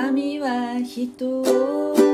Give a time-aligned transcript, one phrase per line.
[0.00, 2.07] 神は人を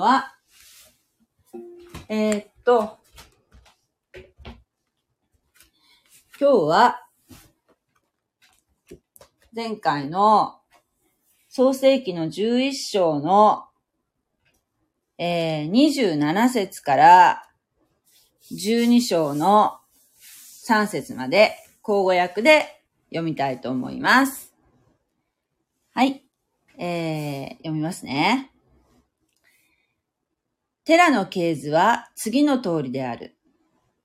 [0.00, 0.34] は。
[2.08, 2.98] えー、っと、
[6.40, 7.06] 今日は、
[9.54, 10.60] 前回の
[11.48, 13.66] 創世記の11章の、
[15.18, 17.48] えー、27節から
[18.52, 19.78] 12章の
[20.66, 21.52] 3節まで、
[21.86, 24.54] 交互訳で読みたいと思います。
[25.92, 26.24] はい。
[26.78, 28.49] えー、読みますね。
[30.84, 33.36] テラの系図は次の通りである。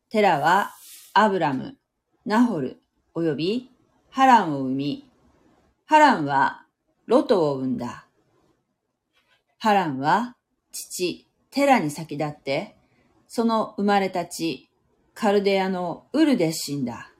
[0.09, 0.71] テラは
[1.13, 1.77] アブラム、
[2.25, 2.81] ナホル、
[3.13, 3.71] および
[4.09, 5.09] ハランを生み、
[5.85, 6.65] ハランは
[7.05, 8.07] ロトを生んだ。
[9.57, 10.35] ハランは
[10.71, 12.75] 父、テラに先立って、
[13.27, 14.69] その生まれた地、
[15.13, 17.11] カルデアのウルで死んだ。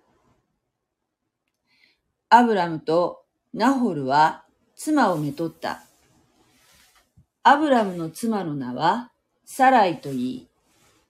[2.28, 3.24] アブラムと
[3.54, 4.44] ナホルは
[4.76, 5.84] 妻をめとった。
[7.44, 9.12] アブラムの妻の名は
[9.46, 10.48] サライと言い、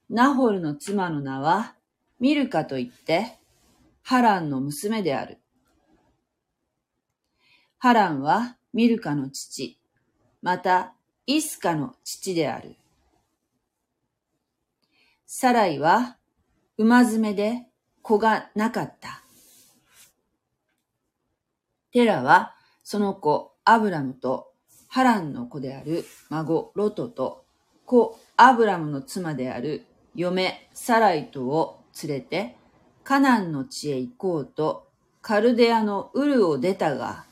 [0.10, 1.76] ナホルの妻の名は
[2.20, 3.38] ミルカと言って、
[4.04, 5.40] ハランの娘である。
[7.78, 9.80] ハランはミルカの父、
[10.42, 10.94] また
[11.26, 12.76] イスカの父である。
[15.26, 16.18] サライは
[16.78, 17.68] 馬詰めで
[18.02, 19.24] 子がなかった。
[21.92, 22.54] テラは
[22.84, 24.52] その子アブラムと
[24.90, 27.46] ハランの子である孫ロトと
[27.86, 32.56] 子アブラムの妻である嫁サライトを連れて
[33.04, 34.88] カナンの地へ行こうと
[35.22, 37.26] カルデアのウルを出たが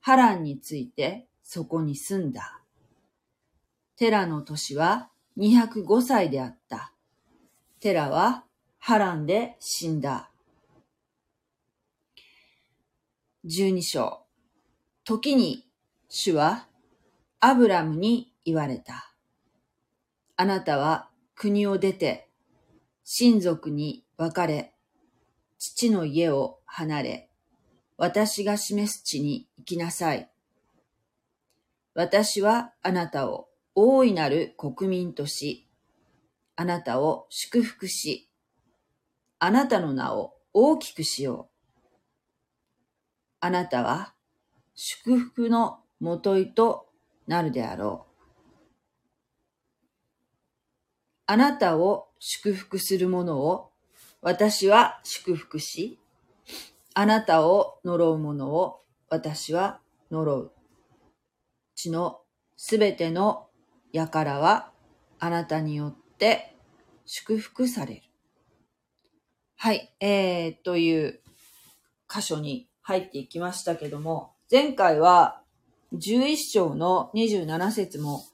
[0.00, 2.60] ハランについてそこに住んだ。
[3.96, 5.08] テラの年は
[5.38, 6.92] 205歳であった。
[7.80, 8.44] テラは
[8.78, 10.30] ハランで死んだ。
[13.46, 14.24] 12章。
[15.04, 15.66] 時に
[16.08, 16.66] 主は
[17.40, 19.13] アブラムに言われた。
[20.36, 22.28] あなたは国を出て
[23.04, 24.74] 親族に別れ、
[25.58, 27.30] 父の家を離れ、
[27.96, 30.30] 私が示す地に行きなさい。
[31.94, 35.68] 私はあなたを大いなる国民とし、
[36.56, 38.30] あなたを祝福し、
[39.38, 41.96] あなたの名を大きくしよう。
[43.40, 44.14] あなたは
[44.74, 46.88] 祝福のもといと
[47.26, 48.13] なるであろう。
[51.26, 53.70] あなたを祝福する者を
[54.20, 55.98] 私は祝福し、
[56.94, 59.80] あなたを呪う者を私は
[60.10, 60.52] 呪う。
[61.74, 62.20] 地の
[62.56, 63.46] すべての
[63.92, 64.70] 輩は
[65.18, 66.56] あなたによって
[67.06, 68.02] 祝福される。
[69.56, 71.20] はい、えー、という
[72.08, 75.42] 箇所に入っていきましたけども、前回は
[75.94, 78.24] 11章の27節も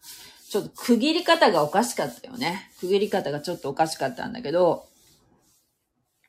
[0.50, 2.72] ちょっと区切り方がおかしかったよね。
[2.80, 4.84] 区切り方がちょっとおかしかったんだけど、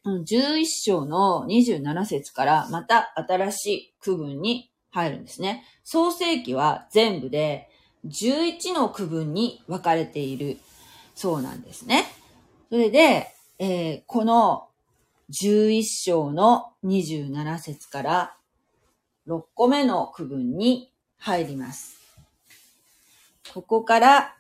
[0.06, 5.66] 11章の27節からまた新しい区分に入るんですね。
[5.84, 7.68] 創世記は全部で
[8.06, 10.60] 11の区分に分かれている
[11.16, 12.06] そうなんですね。
[12.70, 14.68] それで、えーこの
[15.32, 18.38] 11章の27節から
[19.28, 22.01] 6個目の区分に入ります。
[23.54, 24.36] ここから、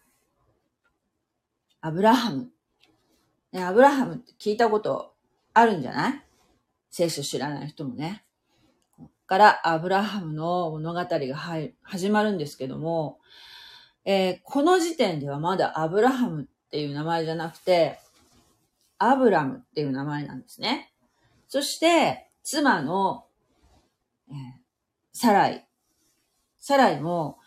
[1.81, 2.49] アブラハム。
[3.51, 5.13] ね、アブラハムって聞いたこと
[5.53, 6.23] あるんじゃない？
[6.89, 8.23] 聖書知らない人もね。
[8.95, 11.35] ここからアブラハムの物語が
[11.83, 13.19] 始まるんですけども、
[14.05, 17.99] えーこの時点ではまだアブラハムっていう名前じゃなくて、
[18.97, 20.93] アブラムっていう名前なんですね。
[21.47, 23.25] そして、妻の、
[24.29, 24.35] えー
[25.13, 25.67] サライ。
[26.57, 27.39] サライも、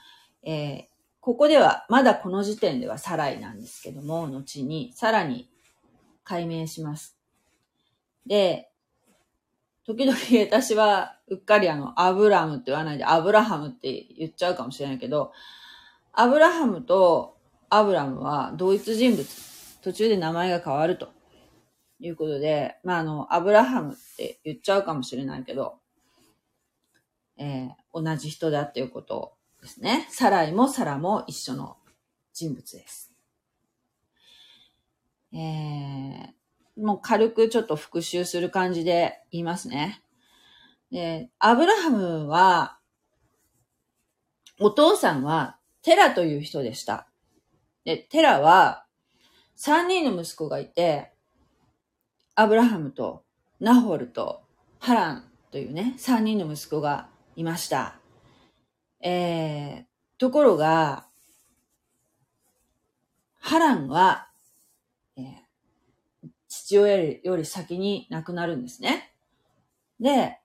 [0.43, 0.94] えー
[1.25, 5.49] ここでは、まだこの時点ではサライなんですけども、後にさらに
[6.23, 7.17] 解明します。
[8.27, 8.69] で、
[9.87, 15.33] 時々私はうっかりあの、アブラムって言わないでアブラハムって言っちゃうかもしれないけど、
[16.13, 17.39] アブラハムと
[17.71, 19.27] アブラムは同一人物。
[19.81, 21.09] 途中で名前が変わると
[22.01, 25.77] いうことで、まあ、あの、アブラハムって言っちゃうかもしれないけど、
[27.39, 29.33] えー同じ人だっていうことを
[29.65, 30.07] ですね。
[30.11, 31.79] サライもサラも一緒の
[32.33, 33.13] 人物です。
[35.33, 36.45] えー
[36.77, 40.03] もう軽くちょっと復習する感じで言いますね。
[40.91, 42.79] で、アブラハムは、
[44.61, 47.09] お父さんはテラという人でした。
[47.85, 48.87] で、テラは
[49.57, 51.13] 3人の息子がいて、
[52.35, 53.25] アブラハムと
[53.61, 54.43] ナホルと
[54.81, 58.04] ハランというね、3人の息子がいました。
[59.07, 59.85] えー、
[60.19, 61.07] ところが、
[63.39, 64.29] ハランは、
[65.17, 65.25] えー
[66.49, 69.13] 父親より先に亡くなるんですね。
[70.01, 70.39] で、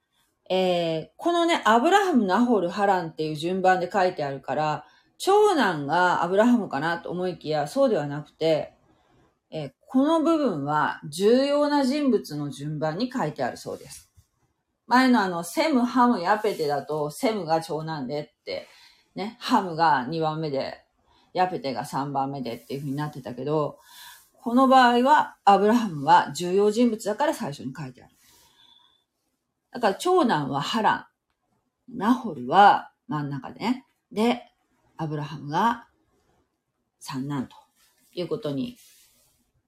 [0.50, 4.86] えーこのね、アブラハム、ナホル、ハランっていう順番で書いてあるから、
[5.18, 8.74] 長男がアブラハムかなと思いきや、そうではなくて、
[9.52, 14.09] えーこの部分は重要な人物の順番に書いてあるそうです。
[14.89, 18.68] 前のあの、セム、ハム、ヤペテだと、セムが長男でって、
[19.13, 20.83] ね、ハムが2番目で、
[21.31, 23.77] ヤペテが3番目でっていう風になってたけど、
[24.41, 28.13] この場合は、アブラハムは重要人物だから最初に書いてある。
[29.74, 31.07] だから長男はハラ
[31.91, 31.97] ン。
[31.97, 33.86] ナホルは真ん中でね。
[34.12, 34.41] で、
[34.97, 35.88] アブラハムが
[37.00, 37.56] 三男と
[38.13, 38.77] いうことに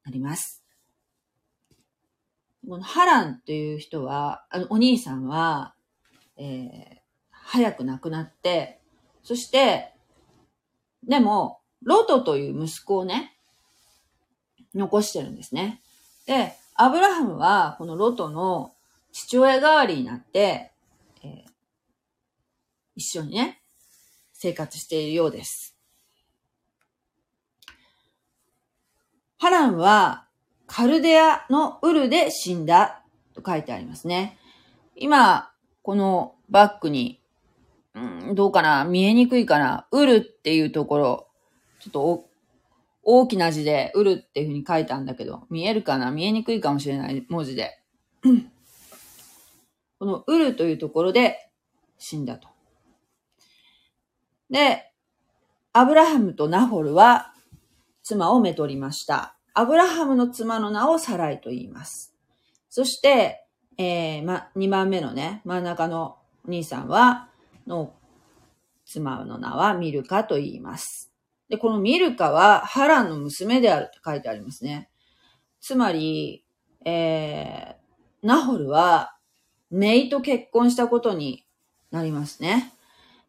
[0.03, 0.60] なります。
[2.67, 5.73] このハランっていう人は、あの、お兄さんは、
[6.37, 6.97] えー、
[7.31, 8.79] 早く亡くなって、
[9.23, 9.93] そして、
[11.03, 13.35] でも、ロトという息子をね、
[14.75, 15.81] 残してるんですね。
[16.25, 18.73] で、アブラハムは、このロトの
[19.11, 20.71] 父親代わりになって、
[21.23, 21.51] えー
[22.95, 23.61] 一緒にね、
[24.33, 25.75] 生活しているようです。
[29.37, 30.27] ハランは、
[30.73, 33.03] カルデアのウルで死んだ
[33.33, 34.37] と書いてありますね。
[34.95, 35.51] 今、
[35.83, 37.19] このバックに、
[37.93, 37.99] う
[38.31, 41.27] ん、どうかな見えにくいかなウルっていうところ、
[41.81, 42.25] ちょっと
[43.03, 47.81] 大きな字で、ウルっていうふうに書いたんだけど、見えるかな見えにくいかもしれない文字で。
[49.99, 51.49] このウルというところで
[51.97, 52.47] 死んだと。
[54.49, 54.89] で、
[55.73, 57.33] アブラハムとナホルは
[58.03, 59.35] 妻をめとりました。
[59.53, 62.13] アブラハムの妻の名をサライと言います。
[62.69, 63.45] そして、
[63.77, 67.29] えー、ま、2番目のね、真ん中の兄さんは、
[67.67, 67.93] の
[68.85, 71.11] 妻の名はミルカと言います。
[71.49, 74.89] で、このミルカはハランの娘であるって書いてありますね。
[75.59, 76.45] つまり、
[76.85, 79.15] えー、ナホルは、
[79.69, 81.45] メイと結婚したことに
[81.91, 82.73] なりますね。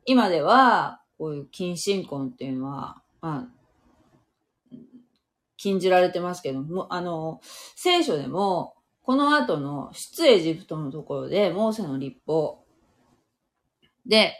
[0.06, 3.61] 今では、こういう近親婚っていうのは、まあ、
[5.62, 7.40] 禁じられてますけども、あの、
[7.76, 12.64] 聖書でも、この後の出エジプトのところで、モーセの立法
[14.06, 14.34] で、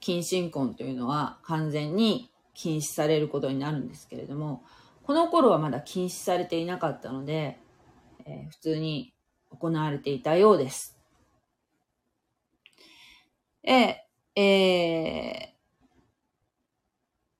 [0.00, 4.64] 近親婚というのは完全に禁止されることになるんですけれども、
[5.04, 7.58] この頃はまだ禁止されていなかったので、
[8.26, 9.14] えー普通に
[9.50, 10.98] 行われていたようです。
[13.62, 15.58] で、えー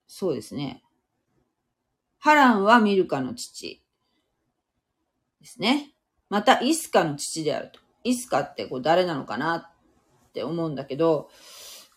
[0.09, 0.83] そうですね。
[2.19, 3.83] ハランはミルカの父
[5.41, 5.93] ですね。
[6.29, 7.81] また、イスカの父であると。
[8.05, 11.31] イスカってこう誰なのかなって思うんだけど、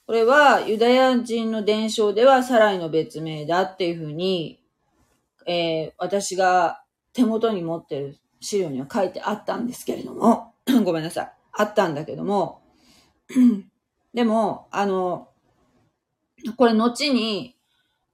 [0.06, 4.62] これはユダヤ人の伝承ではサライの別名だっていうふうに、
[5.48, 11.32] えー私が手元に持ってる資料には書いてあったんですけれども、 ごめんなさい。
[11.54, 12.62] あったんだけども、
[14.14, 15.30] でも、あの、
[16.58, 17.56] これ後に、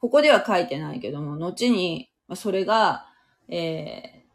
[0.08, 3.08] ここでは書いてないけども、後に、それが、
[3.50, 4.28] えー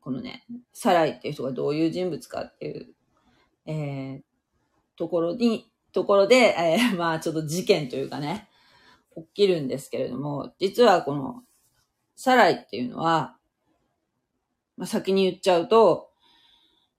[0.00, 2.94] このね、サライっていう人がどういう人物かっていう、
[3.66, 4.22] えー
[4.96, 8.48] ところに、ところで、えー まあちょっと事件というかね、
[9.16, 11.42] 起きるんですけれども、実はこの、
[12.14, 13.36] サライっていうのは、
[14.76, 16.12] まあ先に言っちゃうと、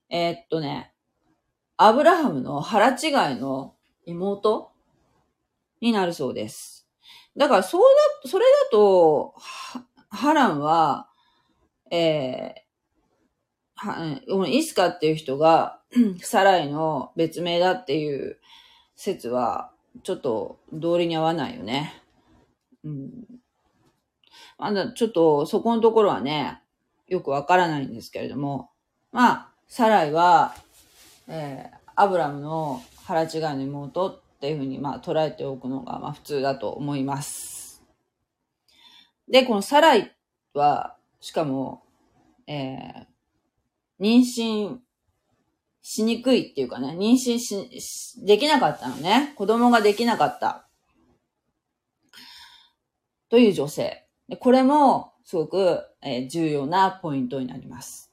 [0.09, 0.93] えーっとね、
[1.77, 4.73] アブラハムの腹違いの妹
[5.79, 6.80] になるそうです。
[7.41, 7.81] だから、そう
[8.23, 9.33] だ、それだと、
[10.11, 11.09] ハランは、
[11.89, 12.61] えー
[13.75, 15.79] はイスカっていう人が
[16.21, 18.37] サライの別名だっていう
[18.95, 19.71] 説は、
[20.03, 21.99] ちょっと道理に合わないよね。
[22.83, 23.09] うん。
[24.59, 26.61] まだちょっとそこのところはね、
[27.07, 28.69] よくわからないんですけれども、
[29.11, 30.53] まあ、サライは、
[31.27, 37.83] えー、アブラムの腹違いの妹っていうふうに、まあ、捉えておくのが、まあ、普通だと思います。
[39.29, 40.17] で、このサライ
[40.55, 41.83] は、しかも、
[42.47, 44.77] えー、妊娠
[45.83, 49.33] しにくいっていうかね、妊娠し、できなかったのね。
[49.35, 50.67] 子供ができなかった。
[53.29, 54.07] という女性。
[54.39, 58.11] これも、すごく、えー、重要なポイントになります。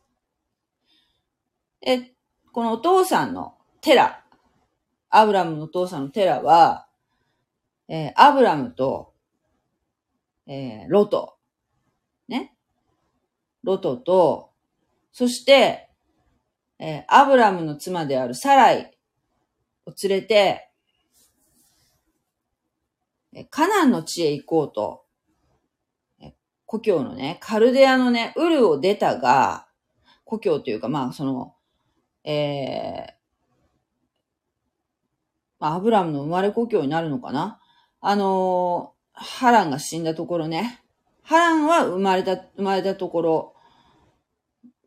[1.81, 2.13] で、
[2.53, 4.23] このお父さんのテラ、
[5.11, 6.87] アブラムのお父さんのテラは、
[7.89, 9.15] えー、アブラムと、
[10.47, 11.37] えー、ロト、
[12.29, 12.55] ね。
[13.63, 14.51] ロトと、
[15.13, 15.91] そして、
[16.79, 18.97] えー、アブラムの妻であるサライ
[19.87, 20.69] を連れて、
[23.35, 25.05] えカナンの地へ行こうと、
[26.21, 26.35] え
[26.67, 29.69] 故郷のね、カルデアのね、ウルを出たが、
[30.25, 31.55] 故郷というか、まあ、その、
[32.25, 33.18] えー、
[35.61, 37.61] アブラムの生まれ故郷になるのかな？
[38.01, 40.81] あのー、ハランが死んだところね。
[41.23, 43.55] ハランは生まれた、生まれたところ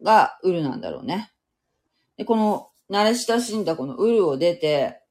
[0.01, 1.31] がウルなんだろうね。
[2.17, 5.01] で、この慣れ親しんだこのウルを出て、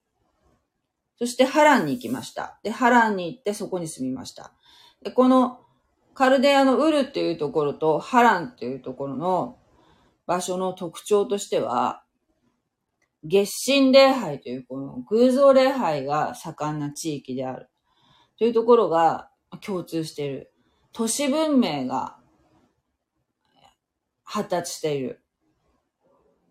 [1.18, 2.58] そしてハランに行きました。
[2.62, 4.52] で、ハランに行ってそこに住みました。
[5.02, 5.60] で、この
[6.14, 9.58] カルデアのウルっていうところとハランっていうところの
[10.26, 12.02] 場所の特徴としては、
[13.22, 17.68] 月神礼拝というこの偶像礼拝が盛んな地域である。
[18.38, 20.52] というところが共通している。
[20.92, 22.16] 都市文明が
[24.24, 25.22] 発達している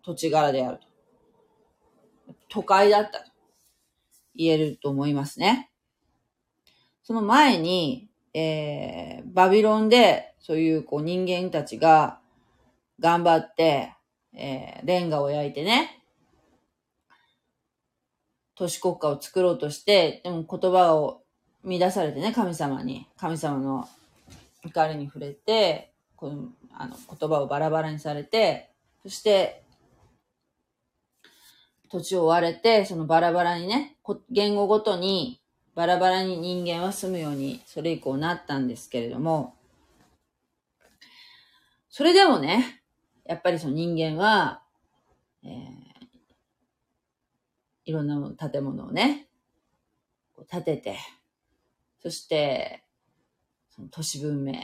[0.02, 0.86] 土地柄であると。
[2.48, 3.30] 都会だったと
[4.34, 5.70] 言えると思いますね。
[7.02, 12.20] その前に、えー、バビロンでそういうこう人間たちが
[13.00, 13.94] 頑張って、
[14.32, 15.99] えー、レンガを焼いてね、
[18.60, 21.22] 都市国家を作ろうとして、でも言葉を
[21.64, 23.88] 乱されてね、神様に、神様の
[24.62, 28.70] 怒りに触れて、このあの言葉をバラバラにされて、
[29.02, 29.62] そして、
[31.90, 33.96] 土地を追われて、そのバラバラにね、
[34.30, 35.40] 言語ごとに
[35.74, 39.54] バラバラに人間は住むように、それ以降なったんですけれども、
[41.88, 42.82] それでもね、
[43.24, 44.60] やっぱりその人間は、
[45.44, 45.89] えー
[47.90, 49.26] いろんな建物をね、
[50.48, 50.98] 建てて、
[52.00, 52.84] そして、
[53.68, 54.54] その都市文明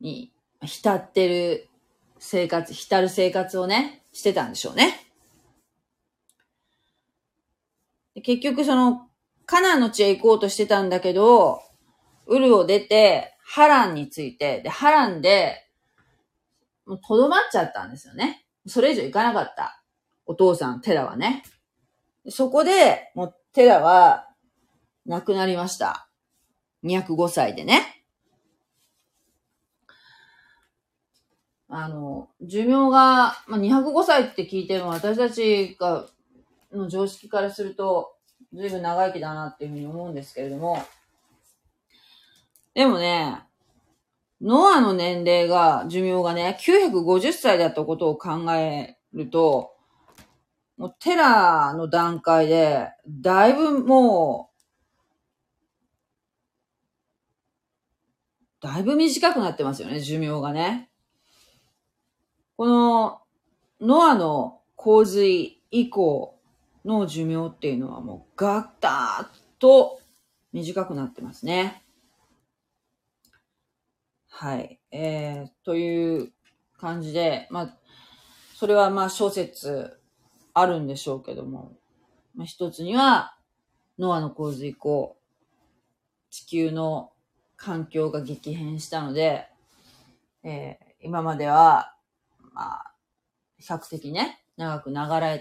[0.00, 1.68] に浸ってる
[2.18, 5.06] 生活、浸る生活をね、してたんでしょうね。
[8.24, 9.08] 結局その、
[9.46, 11.62] カナンの地へ行こうとしてたんだけど、
[12.26, 15.64] ウルを出て、ハランについて、で、ハランで、
[16.86, 18.44] もうとどまっちゃったんですよね。
[18.66, 19.80] それ以上行かなかった。
[20.26, 21.44] お父さん、テラはね。
[22.28, 24.28] そこで、もう、テラは、
[25.06, 26.08] 亡くなりました。
[26.84, 28.04] 205歳でね。
[31.68, 36.06] あの、寿命が、まあ、205歳って聞いても私たちが、
[36.72, 38.16] の常識からすると、
[38.52, 40.82] ずいぶん長生きだなっていうふうに思うんですけれども、
[42.74, 43.42] でもね、
[44.40, 49.74] ノアの年齢が、寿命がね、950歳だったことを考えると、
[50.80, 54.48] もうテラーの段階で、だいぶも
[58.62, 60.88] う、だいぶ短くなってますよね、寿命がね。
[62.56, 63.20] この、
[63.82, 66.40] ノアの洪水以降
[66.86, 70.00] の寿命っていうのはもうガッターと
[70.54, 71.82] 短くなってますね。
[74.30, 74.80] はい。
[74.90, 76.32] えー、という
[76.78, 77.76] 感じで、まあ、
[78.54, 79.99] それはまあ小説
[80.54, 81.76] あるんでしょうけども、
[82.34, 83.36] まあ、一つには、
[83.98, 85.16] ノアの洪水以降、
[86.30, 87.12] 地球の
[87.56, 89.48] 環境が激変したので、
[90.42, 91.94] えー、今までは、
[92.54, 92.94] まあ、
[93.58, 95.38] 比較的ね、長く流れ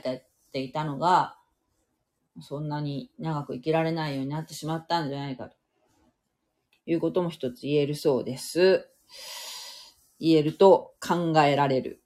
[0.51, 1.37] ていたのが、
[2.41, 5.55] そんなに長く生きられないようになってしまったんじゃないかと
[6.85, 8.89] いうことも一つ言えるそうです。
[10.19, 12.01] 言えると考えられる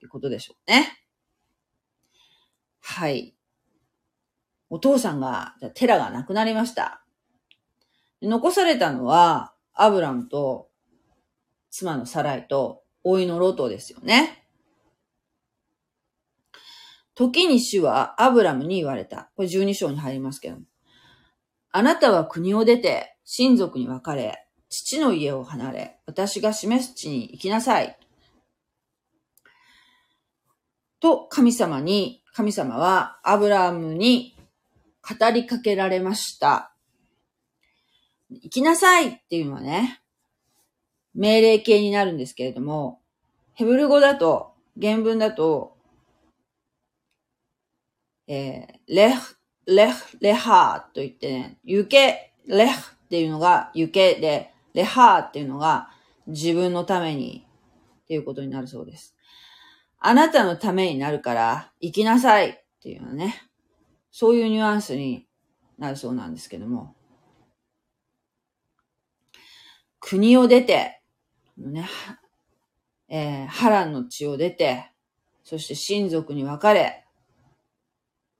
[0.00, 1.03] ということでしょうね。
[2.86, 3.34] はい。
[4.68, 7.02] お父さんが、じゃテラが亡くなりました。
[8.20, 10.68] 残されたのは、アブラムと、
[11.70, 14.46] 妻のサライと、老いのロトですよね。
[17.14, 19.30] 時に主はアブラムに言われた。
[19.34, 20.58] これ12章に入りますけど。
[21.70, 27.98] あなたは国を出て、親族に別れ、父の家を離れ、私が示す地に行きなさい。
[31.00, 34.36] と神様に、神様はアブラムに
[35.08, 36.74] 語りかけられました。
[38.28, 40.02] 行きなさいっていうのはね、
[41.14, 43.00] 命令形になるんですけれども、
[43.52, 45.76] ヘブル語だと、原文だと、
[48.26, 49.36] えー、レフ、
[49.66, 55.88] レフ、レハーと言ってね、行け、レフっていうのが行けで、レハーっていうのが
[56.26, 57.46] 自分のために
[58.02, 59.13] っていうことになるそうです。
[60.06, 62.50] あなたのためになるから行きなさい。
[62.50, 63.42] っていうのね、
[64.10, 65.26] そういうニュアンスに
[65.78, 66.94] なるそうなんですけども、
[70.00, 71.00] 国を出て、
[71.56, 71.88] ね、
[73.08, 74.92] えー、波乱の地を出て、
[75.42, 77.06] そして親族に別れ、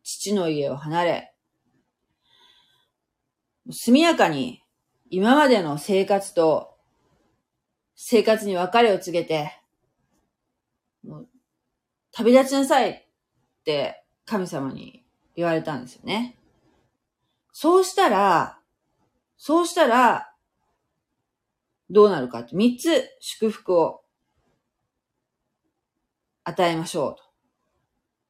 [0.02, 1.34] 父の家を離れ、
[3.70, 4.62] 速やかに
[5.08, 6.76] 今までの生活と
[7.94, 9.63] 生活に別れを告げて、
[12.16, 13.04] 旅立ちなさいっ
[13.64, 15.04] て神様に
[15.34, 16.38] 言われたんですよね。
[17.52, 18.58] そうしたら、
[19.36, 20.32] そうしたら、
[21.90, 24.02] どうなるかって三つ祝福を
[26.44, 27.22] 与えましょうと。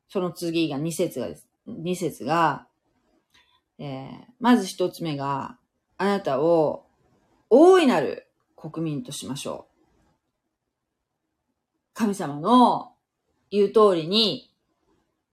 [0.08, 1.46] その次が二節がです。
[1.66, 2.66] 二節が、
[3.78, 4.08] えー、
[4.40, 5.58] まず一つ目が、
[5.98, 6.86] あなたを
[7.50, 9.74] 大いなる国民としましょう。
[11.92, 12.93] 神様の
[13.50, 14.50] 言う通りに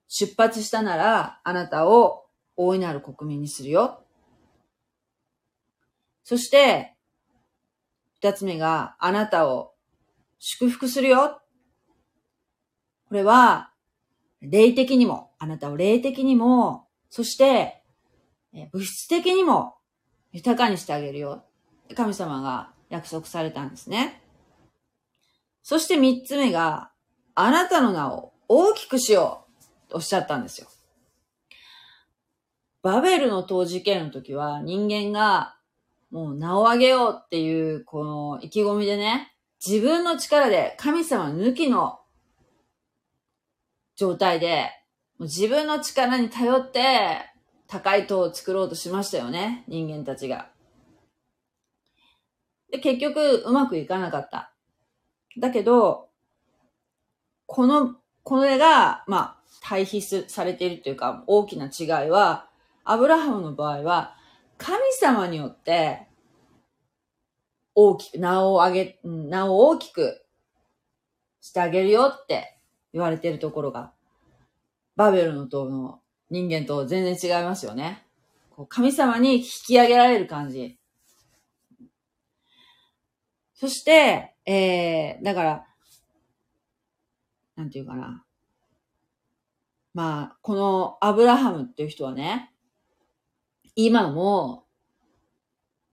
[0.08, 2.26] 出発したなら、あなたを
[2.56, 4.04] 大いなる国民にするよ。
[6.24, 6.96] そして、
[8.16, 9.74] 二つ目が、あなたを
[10.38, 11.42] 祝福するよ。
[13.08, 13.72] これは、
[14.42, 17.84] 霊的にも、あなたを霊的にも、そして、
[18.72, 19.76] 物質的にも
[20.32, 21.46] 豊かにしてあげるよ。
[21.96, 24.22] 神様が約束されたんですね。
[25.64, 26.91] そして三つ目が、
[27.36, 29.46] あなたの名を大きくしよ
[29.88, 30.68] うとおっしゃったんですよ。
[32.82, 35.56] バベルの塔事件の時は人間が
[36.10, 39.34] もう名を上げようっていうこの意気込みでね、
[39.66, 42.00] 自分の力で神様抜きの
[43.96, 44.72] 状態で、
[45.20, 47.22] 自分の力に頼って
[47.68, 50.50] 高い塔を作ろうとしましたよね、人間たちが。
[52.72, 54.54] で、結局うまくいかなかった。
[55.38, 56.10] だけど、
[57.54, 62.48] この、これが、まあ、対比されているというか、大きな違いは、
[62.86, 64.16] アブラハムの場合は、
[64.58, 66.08] 神様によって、
[67.76, 70.22] 大きく、名を上げ、名を大きく
[71.42, 72.58] してあげるよって
[72.94, 73.92] 言われているところが、
[74.96, 78.08] バベルの塔の人間と全然違いますよね。
[78.52, 80.80] こう神様に引き上げられる感じ。
[83.56, 85.66] そして、えー、だから、
[87.62, 88.24] なんていうかな。
[89.94, 92.52] まあ、このアブラハムっていう人はね、
[93.76, 94.66] 今も、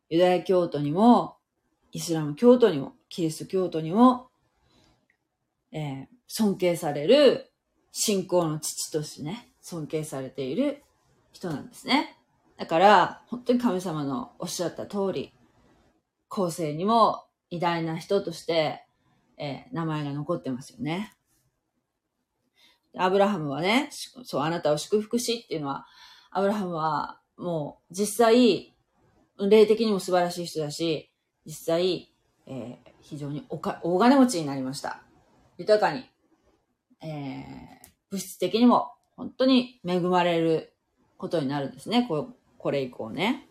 [0.08, 1.36] ユダヤ教徒にも、
[1.92, 4.30] イスラム教徒にも、キリスト教徒にも、
[5.72, 7.52] えー、尊敬される
[7.92, 10.82] 信仰の父としてね、尊敬されている
[11.32, 12.16] 人なんですね。
[12.56, 15.34] だから、本当に神様のおっしゃった通り、
[16.28, 18.86] 後世にも偉大な人として、
[19.36, 21.17] えー、名前が残ってますよね。
[22.96, 25.86] アブラハムはね、そう、あなたを祝福しっていうのは、
[26.30, 28.74] アブラハムはもう実際、
[29.38, 31.12] 霊的にも素晴らしい人だし、
[31.46, 32.12] 実際、
[32.46, 35.02] えー、非常におか大金持ちになりました。
[35.58, 36.04] 豊かに、
[37.02, 40.72] えー、物質的にも本当に恵まれる
[41.16, 42.06] ことになるんですね。
[42.08, 43.48] ここれ以降ね。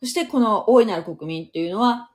[0.00, 2.10] そしてこの大いなる国民っていうのは、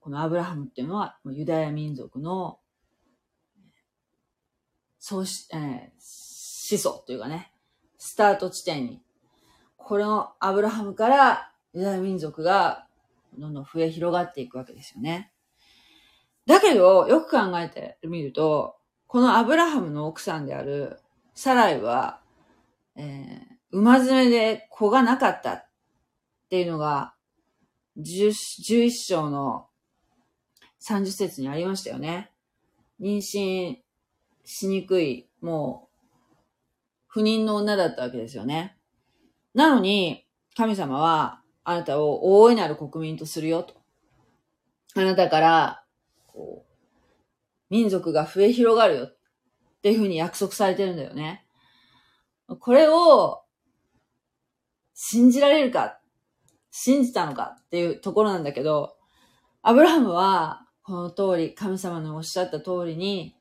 [0.00, 2.58] このアブラハムっていうのはユダヤ民族の
[5.00, 7.50] そうし、えー、始祖というかね、
[7.96, 9.02] スタート地点に、
[9.78, 12.86] このアブラハムからユダヤ民族が
[13.38, 15.32] どんどん増え広がっていくわけですよね。
[16.46, 21.00] だけど、よく考えてみると、このアブラハムの奥さんである
[21.34, 22.20] サライは、
[22.94, 25.68] えー、馬詰めで子がなかったっ
[26.50, 27.14] ていうのが、
[27.98, 29.66] 11章の
[30.82, 32.30] 30節にありましたよね。
[33.00, 33.78] 妊娠
[34.44, 36.36] しにくい、もう、
[37.06, 38.76] 不妊の女だったわけですよね。
[39.54, 40.26] なのに、
[40.56, 43.74] 神様は、あなたを大いなる国民とするよと。
[44.94, 45.84] あなたから、
[46.26, 46.70] こう、
[47.68, 49.16] 民族が増え広がるよっ
[49.82, 51.46] ていうふうに約束されてるんだよね。
[52.58, 53.42] これを
[54.94, 56.00] 信じられるか、
[56.70, 58.96] 信じたのかっていうところなんだけど、
[59.62, 63.36] アブラハムはこの通り、神様のおっしゃった通りに、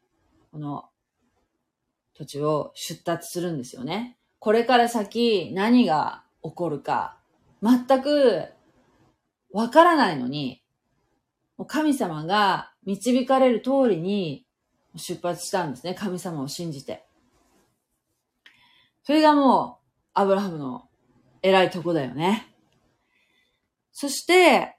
[0.52, 0.89] この
[2.20, 4.18] 土地を出立するんですよね。
[4.40, 7.18] これから先何が起こるか、
[7.64, 8.50] 全く
[9.54, 10.62] わからないのに、
[11.68, 14.46] 神様が導かれる通りに
[14.98, 15.94] 出発したんですね。
[15.94, 17.06] 神様を信じて。
[19.04, 20.90] それがもう、アブラハムの
[21.42, 22.54] 偉いとこだよね。
[23.94, 24.76] そして、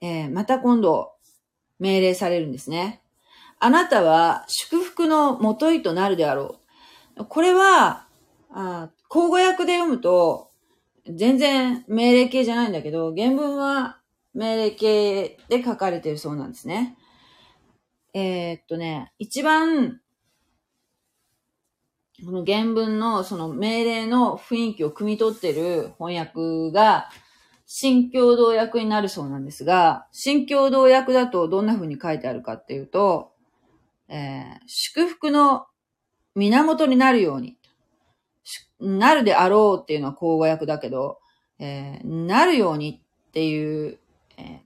[0.00, 1.12] えー、また今度、
[1.80, 3.02] 命令されるんですね。
[3.58, 6.56] あなたは祝福のもといとなるであろ
[7.16, 7.24] う。
[7.24, 8.06] これは、
[8.50, 10.50] あ口語訳で読むと、
[11.08, 13.98] 全然命令形じゃないんだけど、原文は
[14.34, 16.96] 命令形で書かれているそうなんですね。
[18.12, 20.00] えー、っとね、一番、
[22.24, 27.08] この原文のその命令の雰囲気を汲み取ってる翻訳が、
[27.66, 33.32] 新共同訳になるそうなんですが、新共同訳だとどんな風に書いてあるかっていうと、
[34.08, 35.66] えー、祝福の
[36.34, 37.56] 源になるように、
[38.80, 41.18] なるであろうっていうのは口語訳だけど、
[41.58, 43.98] えー、なるようにっていう、
[44.36, 44.62] え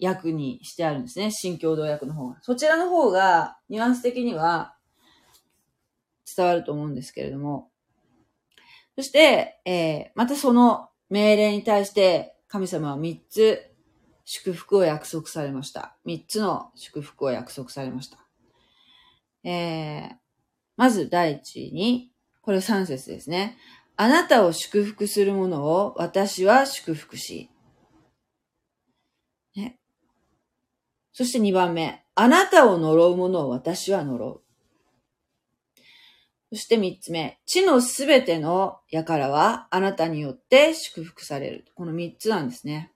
[0.00, 1.30] ー、訳にしてあるんですね。
[1.30, 2.38] 新共同訳の方が。
[2.42, 4.74] そちらの方が、ニュアンス的には
[6.36, 7.70] 伝わると思うんですけれども。
[8.96, 13.70] そして、えー、またその命令に対して神様は三つ
[14.24, 15.96] 祝福を約束されました。
[16.04, 18.21] 三つの祝福を約束されました。
[19.44, 20.16] えー、
[20.76, 23.56] まず第一に、これ3節ですね。
[23.96, 27.50] あなたを祝福するものを私は祝福し。
[29.54, 29.78] ね。
[31.12, 32.04] そして2番目。
[32.14, 34.42] あなたを呪うものを私は呪う。
[36.50, 37.38] そして3つ目。
[37.46, 41.64] 地のすべての輩はあなたによって祝福される。
[41.74, 42.92] この3つなんですね。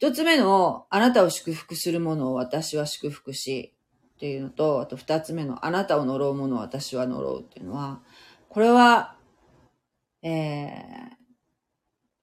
[0.00, 3.74] 1つ目のあなたを祝福するものを私は祝福し。
[4.18, 8.00] っていうのと、あと二つ目のあなたを呪うものを私は呪うっていうのは、
[8.48, 9.14] これは、
[10.22, 11.18] えー、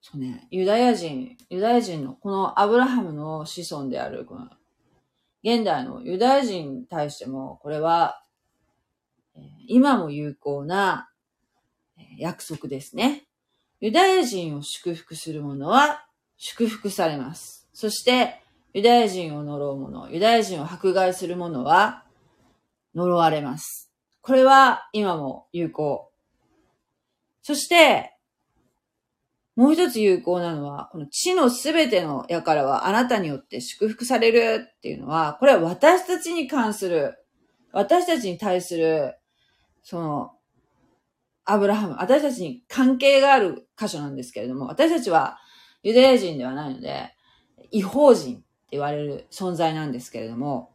[0.02, 4.50] そうね、ユダヤ人、ユダヤ人の、このアブラハムの子孫である、この、
[5.42, 8.22] 現代のユダヤ人に対しても、これは、
[9.66, 11.08] 今も有効な
[12.18, 13.26] 約束ですね。
[13.80, 16.04] ユダヤ人を祝福する者は
[16.36, 17.66] 祝福されます。
[17.72, 18.42] そして、
[18.76, 22.04] ユダヤ人を呪う者、ユダヤ人を迫害する者は
[22.94, 23.90] 呪われます。
[24.20, 26.12] これは今も有効。
[27.40, 28.12] そして、
[29.54, 37.16] もう一つ有効なのは、この地のすべての輩はあなたによって祝福されるっていうのは、これは私たちに関する、
[37.72, 39.14] 私たちに対する、
[39.84, 40.32] その、
[41.46, 45.38] アブラハム、私たちに関係がある箇所なんですけれども、私たちは
[45.82, 47.14] ユダヤ人ではないので、
[47.70, 48.42] 違法人
[48.76, 50.70] 言われる存在なんですけれども、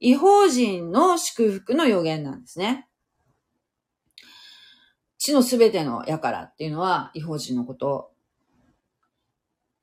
[0.00, 2.86] 違法人の祝福の予言なんですね。
[5.18, 8.12] 地のすべての輩っていうのは違法人のこと。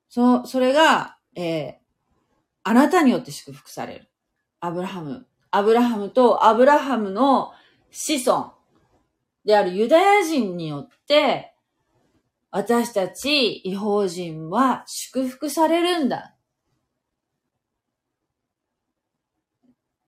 [0.09, 1.73] そ、それが、えー、
[2.63, 4.09] あなたによって祝福される。
[4.61, 5.27] アブラハム。
[5.51, 7.51] アブラハムとアブラハムの
[7.91, 8.53] 子孫
[9.43, 11.53] であるユダヤ人によって、
[12.51, 16.34] 私たち違法人は祝福されるんだ。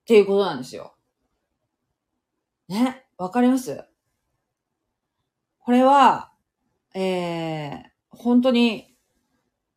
[0.07, 0.93] っていうことなんですよ。
[2.69, 3.83] ね、わかります？
[5.59, 6.31] これは、
[6.93, 8.95] えー、本当に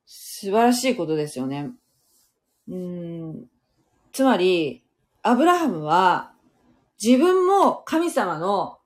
[0.07, 1.73] 素晴らしいことですよね。
[2.69, 3.47] うん、
[4.12, 4.85] つまり、
[5.23, 6.33] アブラハムは
[7.03, 8.79] 自分も神様の、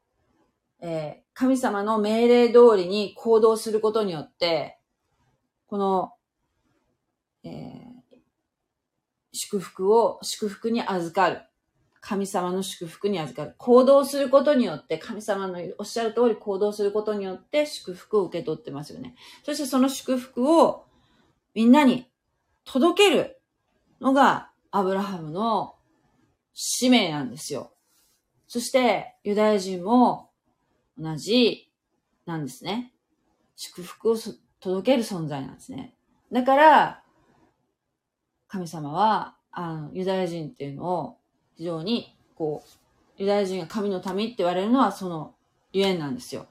[0.81, 4.79] えー、神様の命令通りに行動することによって、
[5.67, 6.15] この、
[7.43, 7.84] えー、
[9.35, 11.43] 祝福を、祝福に預かる。
[12.01, 13.55] 神様の祝福に預かる。
[13.59, 19.17] 行動することによって、神様のおっしゃる通り行動することによって祝福を受け取ってますよね。
[19.43, 20.85] そしてその祝福を
[21.55, 22.11] みんなに
[22.65, 23.41] 届ける
[24.01, 25.77] のがアブラハムの
[26.53, 27.73] 使命なんですよ。
[28.47, 30.31] そしてユダヤ人も
[30.99, 31.71] 同じ
[32.27, 32.93] なんですね。
[33.57, 34.17] 祝福を
[34.61, 35.95] 届ける存在なんですね。
[36.31, 37.04] だから、
[38.55, 41.17] 神様は、あの、ユダヤ人っていうのを
[41.57, 45.35] 非常に、こう、ユダヤ人が神の民って言われるのはその
[45.73, 46.47] ゆえんなんですよ。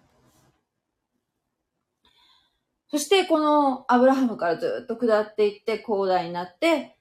[2.90, 6.98] そしてこのアブラハムからずっと下っていって広大になって、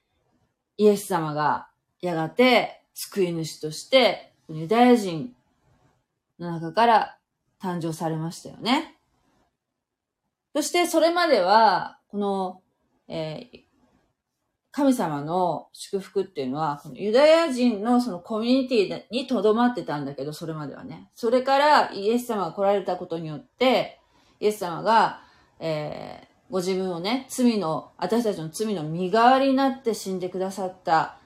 [0.77, 1.69] イエス様が
[2.01, 5.35] やがて救い主としてユダヤ人
[6.39, 7.19] の中から
[7.61, 8.97] 誕生されましたよね。
[10.55, 12.63] そしてそれまでは、この、
[13.09, 13.72] えー、
[14.73, 21.11] 神様の祝福っていうのは、このユダヤ人のそのコミュニティに留まってたんだけど、それまではね。
[21.15, 24.01] それからイエス様が来られたことによって、
[24.41, 25.21] イエス様が、
[25.61, 31.19] えー、ご自分をね、罪の、私たちの罪の身代わりになって死んでくださった。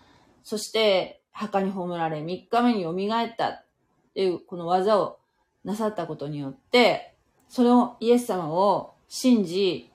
[0.43, 3.65] そして、墓に葬られ、3日目に蘇ったっ
[4.13, 5.21] ていう、この技を
[5.63, 7.15] なさったことによって、
[7.49, 9.93] そのイエス様を信じ、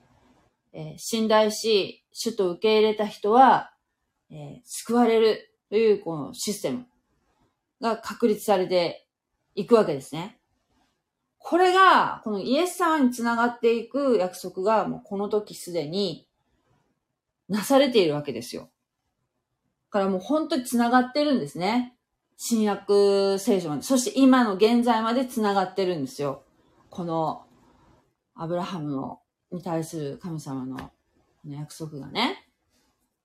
[0.72, 3.72] えー、信頼し、主と受け入れた人は、
[4.30, 6.86] えー、救われるというこのシステム
[7.80, 9.06] が確立されて
[9.54, 10.38] いくわけですね。
[11.38, 16.28] これが、このイエス様につながっていく約束が、もうこの時すでに
[17.48, 18.62] なされているわけですよ。
[18.62, 18.68] だ
[19.90, 21.96] からもう本当につながってるんですね。
[22.36, 23.82] 新約聖書まで。
[23.82, 26.44] そして今の現在までつながってるんですよ。
[26.90, 27.44] この、
[28.34, 29.20] アブラハムの、
[29.50, 30.92] に対する神様の
[31.44, 32.46] の約束がね。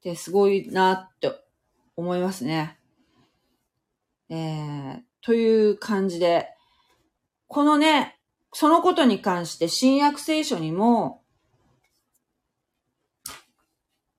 [0.04, 1.32] で、すごいなって
[1.96, 2.78] 思いますね。
[4.30, 6.50] えー、という感じで、
[7.48, 8.18] このね、
[8.54, 11.24] そのことに関して新約聖書にも、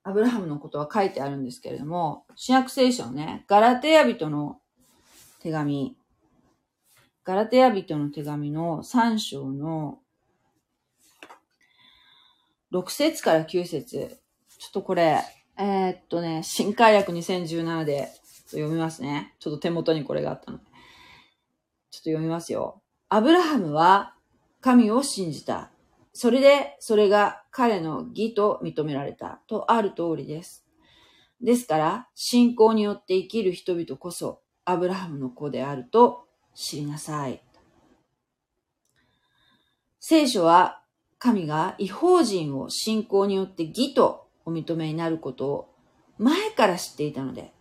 [0.03, 4.59] アブラハムのことは書いてあるんですけれども、新約聖書のね、ガラテヤ人の
[5.39, 5.95] 手紙、
[7.23, 9.99] ガラテヤ人の手紙の3章の
[12.71, 14.19] 6節から9節
[14.59, 15.21] ちょっとこれ、
[15.57, 18.09] えー、っとね、新海訳2017で
[18.51, 19.35] 読みますね。
[19.39, 20.63] ちょっと手元にこれがあったので。
[20.63, 22.81] ちょっと読みますよ。
[23.09, 24.15] アブラハムは
[24.61, 25.71] 神を信じた。
[26.13, 29.41] それで、それが彼の義と認められた。
[29.47, 30.65] とある通りです。
[31.41, 37.41] ですから、信仰によって生きる人々こそ、アブラハムの子であると知りなさい。
[39.99, 40.78] 聖書は、
[41.19, 45.69] 神が違法人を信仰によって義とお認めになることを
[46.17, 47.53] 前から知っていたので、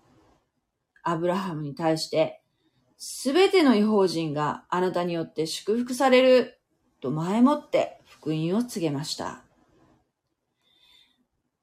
[1.03, 2.41] アブラハムに対して
[2.97, 6.59] すべての違法人があなたによって祝福される
[7.01, 9.43] と前もって福音を告げました。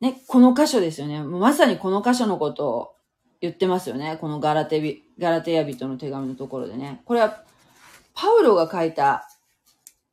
[0.01, 1.23] ね、この箇所ですよね。
[1.23, 2.95] まさにこの箇所のことを
[3.41, 4.17] 言ってますよね。
[4.19, 7.01] このガラテビ、ガラテヤ人の手紙のところでね。
[7.05, 7.43] これは、
[8.13, 9.27] パウロが書いた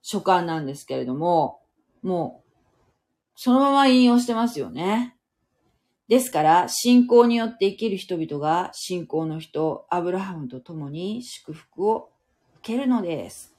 [0.03, 1.62] 書簡なんですけれども、
[2.03, 2.53] もう、
[3.37, 5.17] そのまま引用してますよね。
[6.09, 12.11] ですから、信仰によって生きる人々が信仰の人、アブラハムと共に祝福を
[12.59, 13.55] 受けるのです。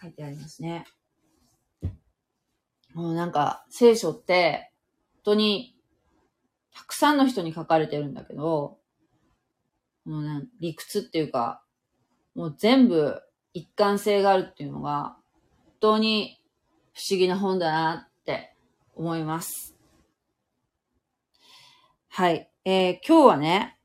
[0.00, 0.86] 書いてありますね。
[2.94, 4.72] もうなんか、聖書って、
[5.24, 5.76] 本当に、
[6.74, 8.78] たくさんの人に書かれてるんだけど、
[10.04, 11.62] もうね、理屈っていうか、
[12.34, 13.20] もう全部
[13.52, 15.16] 一貫性があるっていうのが、
[15.64, 16.37] 本当に
[16.98, 18.52] 不思議な本だなって
[18.96, 19.76] 思います。
[22.08, 22.50] はい。
[22.64, 23.78] えー、今日はね、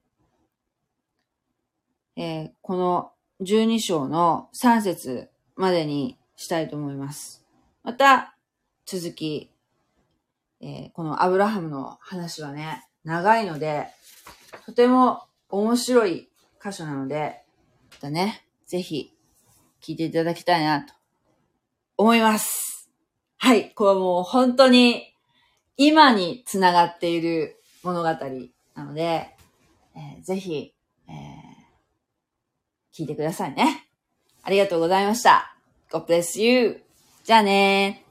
[2.15, 7.45] えー、この12章の3節までにしたいと思います。
[7.83, 8.35] また、
[8.87, 9.51] 続き、
[10.59, 13.89] えー、このアブラハムの話はね、長いので、
[14.65, 17.43] とても面白い箇所なので、
[17.91, 19.13] またね、ぜひ
[19.83, 20.95] 聞いていただきたいなと
[21.95, 22.72] 思います。
[23.43, 23.71] はい。
[23.71, 25.13] これはもう本当に
[25.75, 29.35] 今につながっている物語なので、
[29.97, 30.73] えー、ぜひ、
[31.09, 33.85] えー、聞いてくださいね。
[34.43, 35.57] ありがとうございました。
[35.91, 36.85] God bless you.
[37.25, 38.05] じゃあね